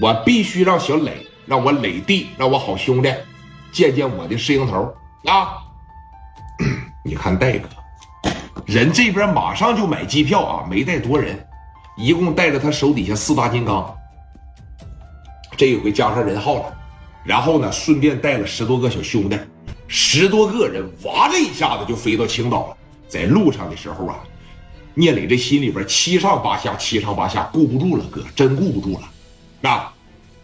[0.00, 3.12] 我必须让小磊，让我磊弟，让我好兄弟
[3.72, 4.92] 见见我的摄像头
[5.26, 5.58] 啊！
[7.04, 7.68] 你看戴哥，
[8.66, 11.46] 人这边马上就买机票啊，没带多人，
[11.96, 13.94] 一共带着他手底下四大金刚，
[15.56, 16.76] 这一回加上人浩了，
[17.22, 19.38] 然后呢，顺便带了十多个小兄弟，
[19.86, 22.76] 十多个人哇的一下子就飞到青岛了。
[23.06, 24.18] 在路上的时候啊，
[24.94, 29.08] 聂磊这心里边七上八下，七上八下，顾不住了，哥，真顾不住了。
[29.68, 29.92] 啊，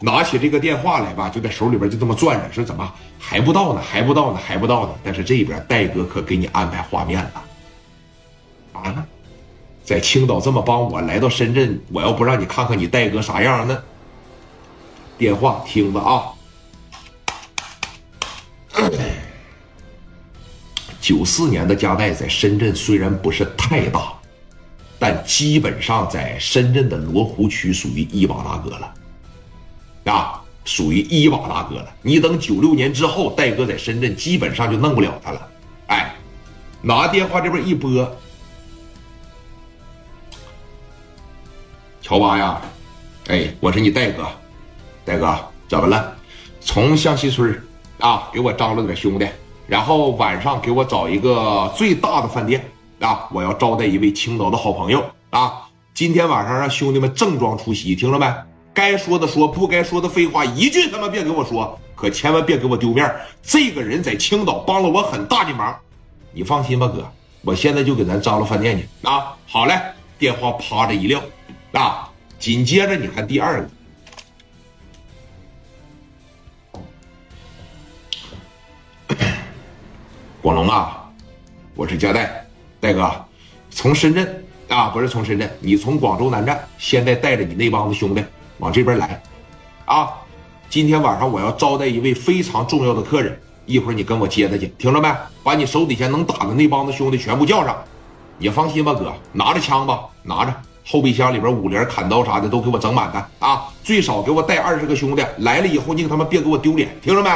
[0.00, 3.80] 拿起这个电话来吧，就在手里边就这么攥着，说怎么还不到呢？
[3.82, 4.40] 还不到呢？
[4.42, 4.94] 还不到呢？
[5.04, 7.44] 但是这边戴哥可给你安排画面了，
[8.72, 9.06] 啊，
[9.84, 13.82] 在青岛这么帮我，来到深圳，我要不让你看看你戴哥啥样呢？
[15.18, 16.32] 电话听着啊，
[20.98, 24.14] 九四年的加代在深圳虽然不是太大，
[24.98, 28.94] 但基本上在深圳的罗湖区属于一把大哥了。
[30.04, 31.92] 啊，属于一把大哥了。
[32.02, 35.48] 你等九六年之后，戴哥在深圳基本上就弄不了他了。
[35.86, 36.14] 哎，
[36.80, 38.10] 拿电话这边一拨，
[42.00, 42.60] 乔巴呀，
[43.28, 44.26] 哎，我是你戴哥，
[45.04, 46.16] 戴哥怎么了？
[46.60, 47.62] 从向西村
[47.98, 49.26] 啊，给我张罗点兄弟，
[49.66, 52.64] 然后晚上给我找一个最大的饭店
[53.00, 55.66] 啊，我要招待一位青岛的好朋友啊。
[55.92, 58.26] 今天晚上让兄弟们正装出席，听着没？
[58.72, 65.76] 该说的说，不该说的废话一句他妈别给我说，可千万别给我丢面这个人在青岛帮了我很大的忙，
[66.32, 67.06] 你放心吧，哥，
[67.42, 69.36] 我现在就给咱张罗饭店去啊！
[69.46, 69.78] 好嘞，
[70.18, 71.20] 电话啪着一撂，
[71.72, 73.60] 啊，紧接着你看第二
[79.08, 79.16] 个，
[80.40, 81.10] 广龙啊，
[81.74, 82.46] 我是佳代，
[82.78, 83.10] 戴哥，
[83.68, 88.24] 从深圳啊，不是从深圳，你从广州南站，现在带着你那帮子兄弟。
[88.60, 89.20] 往这边来，
[89.86, 90.12] 啊！
[90.68, 93.36] 今天晚上我要招待一位非常重要的客人，
[93.66, 95.10] 一会儿你跟我接他去，听着没？
[95.42, 97.76] 把你手底下能打的那帮子兄弟全部叫上。
[98.38, 100.54] 你放心吧，哥，拿着枪吧，拿着
[100.86, 103.66] 后备箱里边五连、砍刀啥的都给我整满的啊！
[103.82, 107.30] 最少给我带二十个兄弟，来了以后你他妈别给我丢脸，听着没？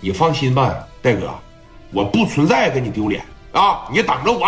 [0.00, 1.30] 你放心吧，戴哥，
[1.92, 3.88] 我不存在给你丢脸啊！
[3.90, 4.46] 你等着我，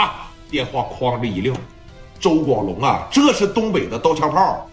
[0.51, 1.55] 电话哐的一撂，
[2.21, 4.67] 周广龙啊，这是东北的刀枪炮。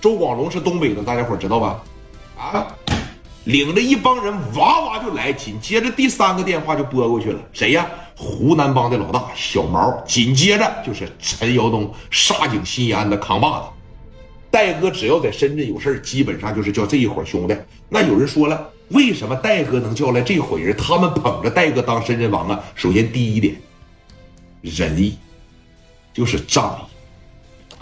[0.00, 1.82] 周广龙是东北的，大家伙知道吧？
[2.38, 2.66] 啊，
[3.44, 7.86] 领着一帮人哇哇就来，紧接着第三个电话就拨过去了，谁呀？
[8.16, 13.66] 湖南帮的老大小毛，紧接着就是陈尧东，沙井新义安的扛把子。
[14.50, 17.56] 戴哥只要在深圳有事基本上就是叫这一伙兄弟。
[17.88, 20.76] 那有人说了，为什么戴哥能叫来这伙人？
[20.76, 22.60] 他们捧着戴哥当深圳王啊？
[22.74, 23.54] 首先第一点，
[24.60, 25.16] 仁义，
[26.12, 26.90] 就是仗义。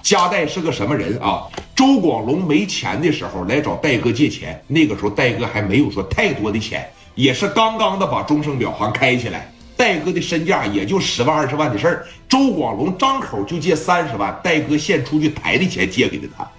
[0.08, 1.46] 加代是个什么人啊？
[1.76, 12.06] 周广龙没钱的时候来找戴哥借钱，那个时候戴哥还没有说太多的钱，也是刚刚的把终生表行开起来，戴哥的身价也就十万二十万的事儿。
[12.26, 16.50] 周广龙张口就借三十万，戴哥现出去抬的钱借给了他。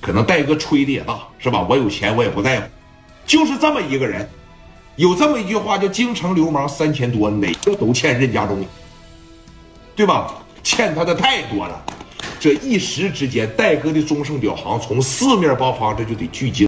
[0.00, 1.66] 可能戴哥吹的也大，是吧？
[1.68, 2.66] 我有钱我也不在乎，
[3.26, 4.28] 就是这么一个人。
[4.94, 8.64] 有这么一句话叫“京城流氓三千多，哪个都欠任家忠”，
[9.96, 10.34] 对吧？
[10.62, 11.84] 欠他的太多了，
[12.40, 16.66] 这一时之间，戴哥的终胜表行从四面八方这就得聚集。